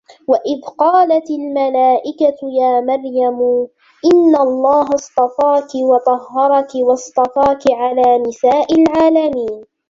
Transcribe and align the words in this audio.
وَإِذْ 0.27 0.61
قَالَتِ 0.77 1.29
الْمَلَائِكَةُ 1.31 2.37
يَا 2.43 2.81
مَرْيَمُ 2.81 3.67
إِنَّ 4.13 4.35
اللَّهَ 4.35 4.89
اصْطَفَاكِ 4.95 5.69
وَطَهَّرَكِ 5.75 6.71
وَاصْطَفَاكِ 6.75 7.61
عَلَى 7.71 8.23
نِسَاءِ 8.27 8.67
الْعَالَمِينَ 8.73 9.63